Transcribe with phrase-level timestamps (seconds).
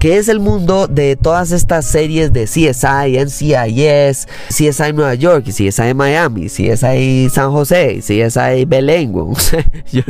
[0.00, 5.92] que es el mundo de todas estas series de CSI, NCIS, CSI Nueva York, CSI
[5.94, 9.12] Miami, CSI San José, CSI Belén.
[9.92, 10.02] yo,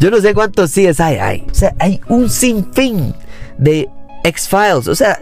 [0.00, 1.44] yo no sé cuántos CSI hay.
[1.50, 3.14] O sea, hay un sinfín
[3.58, 3.86] de
[4.24, 4.88] X-Files.
[4.88, 5.20] O sea,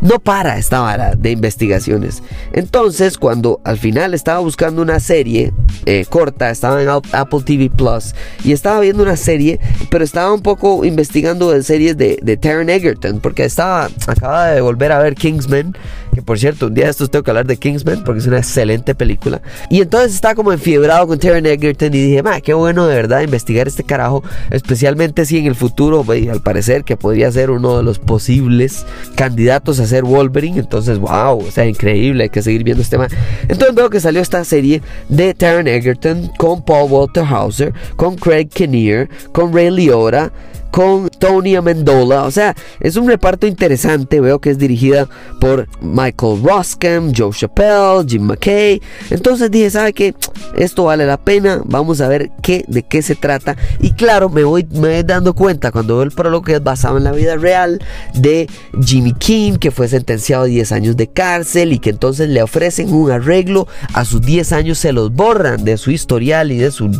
[0.00, 2.22] no para esta vara de investigaciones.
[2.52, 5.52] Entonces, cuando al final estaba buscando una serie
[5.86, 9.60] eh, corta, estaba en Apple TV Plus y estaba viendo una serie,
[9.90, 12.38] pero estaba un poco investigando en series de, de
[12.74, 15.76] Egerton, porque estaba, acaba de volver a ver Kingsman,
[16.14, 18.38] que por cierto, un día de estos tengo que hablar de Kingsman, porque es una
[18.38, 19.40] excelente película.
[19.70, 23.22] Y entonces estaba como enfiebrado con Taron Egerton y dije, ma, qué bueno de verdad
[23.22, 27.82] investigar este carajo, especialmente si en el futuro, al parecer, que podría ser uno de
[27.82, 30.58] los posibles candidatos a ser Wolverine.
[30.58, 33.08] Entonces, wow, o sea, increíble, hay que seguir viendo este tema.
[33.42, 38.48] Entonces veo que salió esta serie de Taron Egerton con Paul Walter Hauser, con Craig
[38.48, 40.32] Kinnear, con Ray Liotta
[40.70, 42.24] con Tony Amendola.
[42.24, 44.20] O sea, es un reparto interesante.
[44.20, 45.08] Veo que es dirigida
[45.40, 48.80] por Michael Roscom, Joe Chappelle, Jim McKay.
[49.10, 50.14] Entonces dije, ¿sabe qué?
[50.56, 51.60] Esto vale la pena.
[51.64, 53.56] Vamos a ver qué, de qué se trata.
[53.80, 57.04] Y claro, me voy, me dando cuenta cuando veo el prólogo que es basado en
[57.04, 57.80] la vida real
[58.14, 58.48] de
[58.84, 62.92] Jimmy King, que fue sentenciado a 10 años de cárcel y que entonces le ofrecen
[62.92, 63.66] un arreglo.
[63.94, 66.90] A sus 10 años se los borran de su historial y de su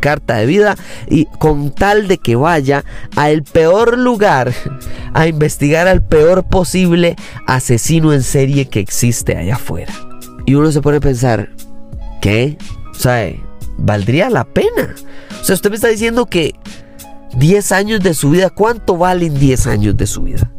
[0.00, 0.76] carta de vida.
[1.08, 2.84] Y con tal de que vaya
[3.14, 4.52] a el peor lugar
[5.14, 9.92] a investigar al peor posible asesino en serie que existe allá afuera.
[10.44, 11.50] Y uno se pone a pensar,
[12.20, 12.58] ¿qué?
[12.92, 13.32] O sea,
[13.78, 14.94] ¿valdría la pena?
[15.40, 16.54] O sea, usted me está diciendo que
[17.36, 20.50] 10 años de su vida, ¿cuánto valen 10 años de su vida?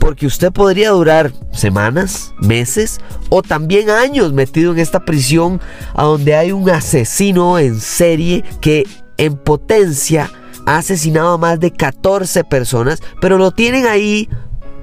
[0.00, 5.60] Porque usted podría durar semanas, meses o también años metido en esta prisión
[5.94, 8.84] a donde hay un asesino en serie que
[9.16, 10.30] en potencia
[10.66, 14.28] ha asesinado a más de 14 personas, pero lo tienen ahí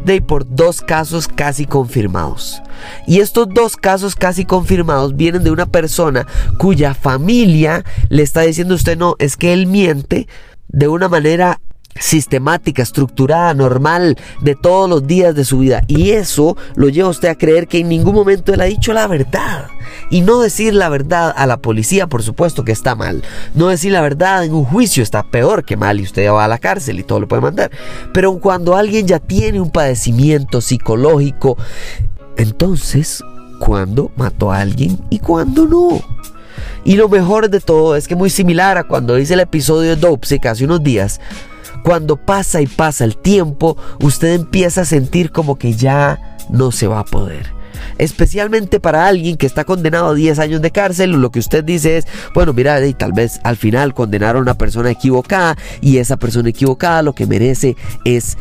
[0.04, 2.62] de por dos casos casi confirmados.
[3.06, 6.26] Y estos dos casos casi confirmados vienen de una persona
[6.58, 10.28] cuya familia le está diciendo a usted no, es que él miente
[10.68, 11.60] de una manera
[12.00, 15.84] sistemática, estructurada, normal de todos los días de su vida.
[15.88, 18.94] Y eso lo lleva a usted a creer que en ningún momento él ha dicho
[18.94, 19.68] la verdad.
[20.10, 23.24] Y no decir la verdad a la policía, por supuesto que está mal.
[23.54, 26.46] No decir la verdad en un juicio está peor que mal y usted ya va
[26.46, 27.72] a la cárcel y todo lo puede mandar.
[28.14, 31.58] Pero cuando alguien ya tiene un padecimiento psicológico,
[32.38, 33.24] entonces,
[33.60, 36.02] ¿cuándo mató a alguien y cuándo no?
[36.84, 39.96] Y lo mejor de todo es que muy similar a cuando hice el episodio de
[39.98, 41.20] Dopesick hace unos días,
[41.84, 46.88] cuando pasa y pasa el tiempo, usted empieza a sentir como que ya no se
[46.88, 47.60] va a poder.
[47.98, 51.98] Especialmente para alguien que está condenado a 10 años de cárcel, lo que usted dice
[51.98, 56.18] es, bueno, mira, y tal vez al final condenaron a una persona equivocada y esa
[56.18, 57.76] persona equivocada lo que merece
[58.06, 58.38] es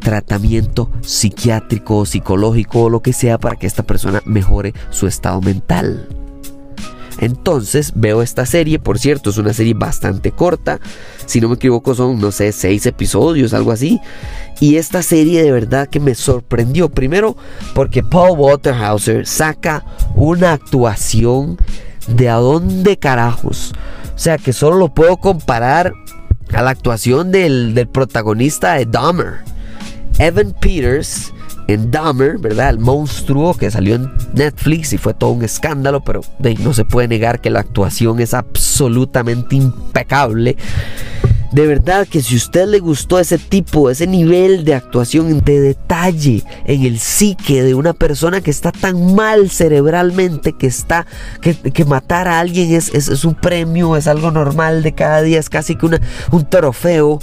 [0.00, 6.19] tratamiento psiquiátrico, psicológico o lo que sea para que esta persona mejore su estado mental.
[7.20, 10.80] Entonces veo esta serie, por cierto, es una serie bastante corta.
[11.26, 14.00] Si no me equivoco, son, no sé, seis episodios, algo así.
[14.58, 16.88] Y esta serie de verdad que me sorprendió.
[16.88, 17.36] Primero,
[17.74, 21.58] porque Paul Waterhauser saca una actuación
[22.08, 23.72] de a dónde carajos.
[24.14, 25.92] O sea, que solo lo puedo comparar
[26.54, 29.40] a la actuación del, del protagonista de Dahmer.
[30.18, 31.32] Evan Peters
[31.72, 32.70] en Dahmer, ¿verdad?
[32.70, 36.22] El monstruo que salió en Netflix y fue todo un escándalo, pero
[36.62, 40.56] no se puede negar que la actuación es absolutamente impecable.
[41.52, 46.44] De verdad que si usted le gustó ese tipo, ese nivel de actuación de detalle
[46.64, 51.06] en el psique de una persona que está tan mal cerebralmente, que está,
[51.40, 55.50] que, matar a alguien es, es, un premio, es algo normal de cada día, es
[55.50, 56.00] casi que una,
[56.30, 57.18] un trofeo.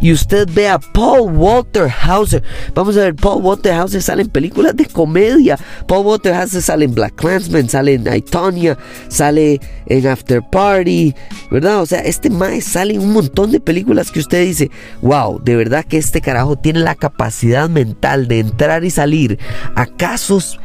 [0.00, 2.42] Y usted ve a Paul Walter Hauser.
[2.74, 5.58] Vamos a ver, Paul Walter Hauser sale en películas de comedia.
[5.86, 8.76] Paul Walter Hauser sale en Black Clansman, sale en Itonia,
[9.08, 11.14] sale en After Party,
[11.50, 11.82] ¿verdad?
[11.82, 14.70] O sea, este mae sale un montón de películas que usted dice,
[15.02, 19.38] wow, de verdad que este carajo tiene la capacidad mental de entrar y salir
[19.74, 20.58] a casos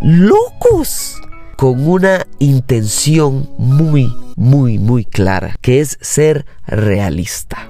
[0.00, 1.20] locos
[1.56, 7.69] con una intención muy, muy, muy clara, que es ser realista.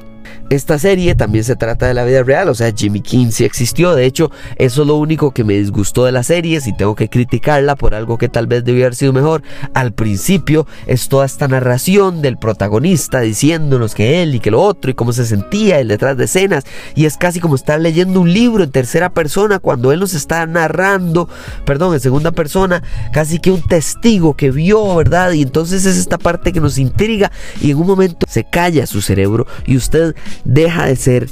[0.50, 3.94] Esta serie también se trata de la vida real, o sea, Jimmy King sí existió.
[3.94, 6.61] De hecho, eso es lo único que me disgustó de la serie.
[6.61, 9.43] Si tengo que criticarla por algo que tal vez debió haber sido mejor,
[9.75, 14.91] al principio es toda esta narración del protagonista diciéndonos que él y que lo otro
[14.91, 16.64] y cómo se sentía el detrás de escenas.
[16.97, 20.44] Y es casi como estar leyendo un libro en tercera persona cuando él nos está
[20.47, 21.29] narrando,
[21.64, 22.82] perdón, en segunda persona,
[23.12, 25.31] casi que un testigo que vio, ¿verdad?
[25.31, 27.31] Y entonces es esta parte que nos intriga
[27.61, 31.28] y en un momento se calla su cerebro y usted deja de ser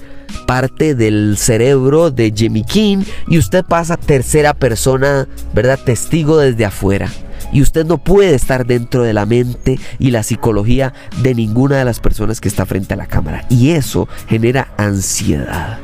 [0.46, 5.78] parte del cerebro de Jimmy King y usted pasa tercera persona, ¿verdad?
[5.84, 7.10] Testigo desde afuera
[7.52, 10.92] y usted no puede estar dentro de la mente y la psicología
[11.22, 13.44] de ninguna de las personas que está frente a la cámara.
[13.48, 15.78] Y eso genera ansiedad.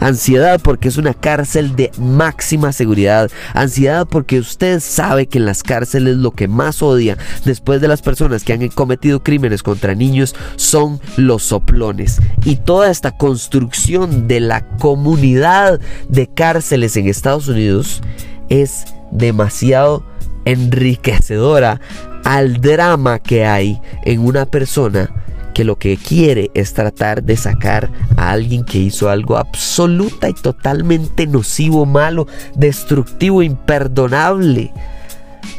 [0.00, 3.30] Ansiedad porque es una cárcel de máxima seguridad.
[3.54, 8.02] Ansiedad porque usted sabe que en las cárceles lo que más odia después de las
[8.02, 12.20] personas que han cometido crímenes contra niños son los soplones.
[12.44, 18.02] Y toda esta construcción de la comunidad de cárceles en Estados Unidos
[18.48, 20.04] es demasiado
[20.44, 21.80] enriquecedora
[22.24, 25.10] al drama que hay en una persona
[25.54, 30.34] que lo que quiere es tratar de sacar a alguien que hizo algo absoluta y
[30.34, 34.72] totalmente nocivo, malo, destructivo, imperdonable.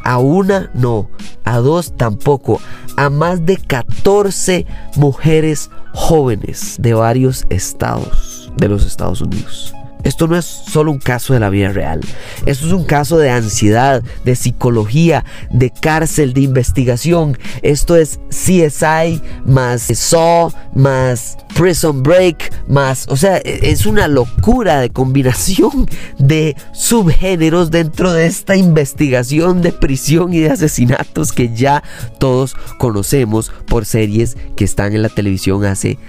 [0.06, 1.10] A una no,
[1.44, 2.62] a dos tampoco,
[2.96, 4.66] a más de 14
[4.96, 9.74] mujeres jóvenes de varios estados de los Estados Unidos.
[10.10, 12.02] Esto no es solo un caso de la vida real.
[12.48, 17.38] Esto es un caso de ansiedad, de psicología, de cárcel, de investigación.
[17.62, 23.06] Esto es CSI más Saw más Prison Break más...
[23.10, 25.86] O sea, e, es una locura de combinación
[26.18, 31.84] de subgéneros dentro de esta investigación de prisión y de asesinatos que ya
[32.18, 36.00] todos conocemos por series que están en la televisión hace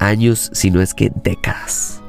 [0.00, 2.00] años, si no es que décadas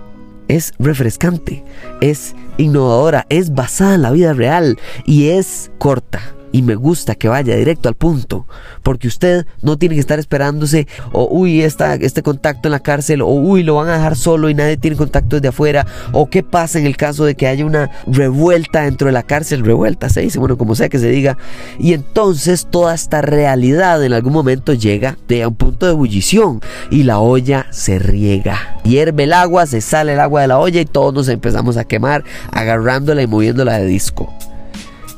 [0.47, 1.63] es refrescante,
[2.01, 7.27] es innovadora, es basada en la vida real y es corta y me gusta que
[7.27, 8.47] vaya directo al punto,
[8.81, 13.21] porque usted no tiene que estar esperándose o uy, está este contacto en la cárcel
[13.21, 16.43] o uy, lo van a dejar solo y nadie tiene contacto desde afuera o qué
[16.43, 20.21] pasa en el caso de que haya una revuelta dentro de la cárcel, revuelta se
[20.21, 21.37] dice, bueno, como sea que se diga,
[21.77, 27.03] y entonces toda esta realidad en algún momento llega a un punto de ebullición y
[27.03, 28.79] la olla se riega.
[28.85, 31.83] Hierve el agua, se sale el agua de la olla y todos nos empezamos a
[31.83, 32.23] quemar
[32.53, 34.33] agarrándola y moviéndola de disco.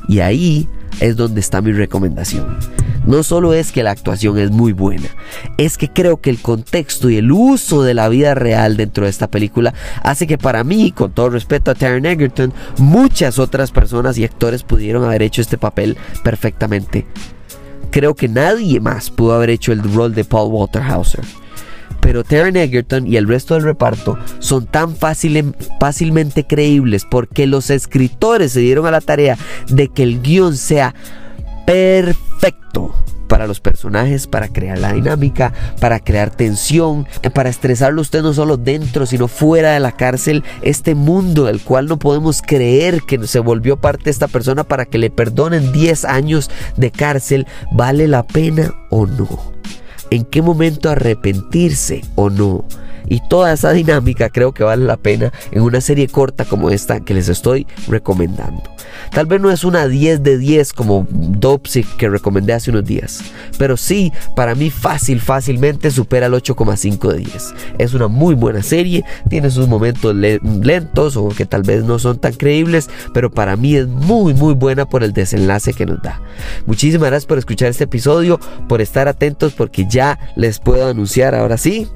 [0.08, 0.68] Y ahí
[1.00, 2.58] es donde está mi recomendación.
[3.06, 5.08] No solo es que la actuación es muy buena,
[5.56, 9.10] es que creo que el contexto y el uso de la vida real dentro de
[9.10, 9.72] esta película
[10.02, 14.62] hace que para mí, con todo respeto a Taron Egerton, muchas otras personas y actores
[14.62, 17.06] pudieron haber hecho este papel perfectamente.
[17.90, 21.24] Creo que nadie más pudo haber hecho el rol de Paul Walter Hauser
[22.00, 28.52] pero Taron Egerton y el resto del reparto son tan fácilmente creíbles porque los escritores
[28.52, 29.36] se dieron a la tarea
[29.68, 30.94] de que el guion sea
[31.66, 32.94] perfecto
[33.28, 38.56] para los personajes, para crear la dinámica, para crear tensión, para estresarlo usted no solo
[38.56, 43.38] dentro, sino fuera de la cárcel, este mundo del cual no podemos creer que se
[43.38, 48.74] volvió parte esta persona para que le perdonen 10 años de cárcel, ¿vale la pena
[48.90, 49.28] o no?
[50.10, 52.64] En qué momento arrepentirse o no.
[53.08, 57.00] Y toda esa dinámica creo que vale la pena en una serie corta como esta
[57.00, 58.62] que les estoy recomendando.
[59.12, 63.22] Tal vez no es una 10 de 10 como Dopsic que recomendé hace unos días,
[63.58, 67.54] pero sí, para mí fácil, fácilmente supera el 8,5 de 10.
[67.78, 72.18] Es una muy buena serie, tiene sus momentos lentos o que tal vez no son
[72.18, 76.20] tan creíbles, pero para mí es muy, muy buena por el desenlace que nos da.
[76.66, 81.56] Muchísimas gracias por escuchar este episodio, por estar atentos porque ya les puedo anunciar ahora
[81.56, 81.88] sí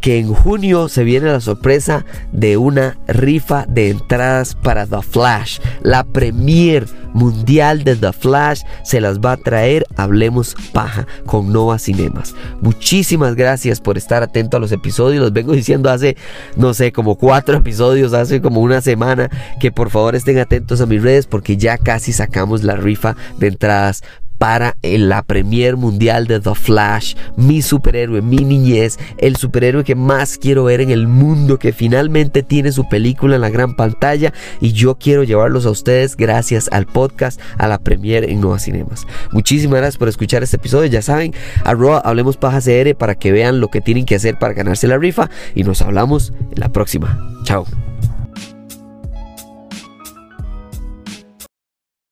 [0.00, 5.58] que en junio se viene la sorpresa de una rifa de entradas para The Flash.
[5.82, 11.78] La premier mundial de The Flash se las va a traer Hablemos Paja con Nova
[11.78, 12.34] Cinemas.
[12.60, 15.22] Muchísimas gracias por estar atento a los episodios.
[15.22, 16.16] Los vengo diciendo hace,
[16.56, 19.28] no sé, como cuatro episodios, hace como una semana,
[19.60, 23.48] que por favor estén atentos a mis redes porque ya casi sacamos la rifa de
[23.48, 24.02] entradas
[24.40, 30.38] para la premier mundial de The Flash, mi superhéroe, mi niñez, el superhéroe que más
[30.38, 34.32] quiero ver en el mundo, que finalmente tiene su película en la gran pantalla
[34.62, 39.06] y yo quiero llevarlos a ustedes gracias al podcast, a la premier en Nueva Cinemas.
[39.30, 43.60] Muchísimas gracias por escuchar este episodio, ya saben, arroba hablemos paja CR para que vean
[43.60, 47.18] lo que tienen que hacer para ganarse la rifa y nos hablamos en la próxima.
[47.44, 47.66] Chao.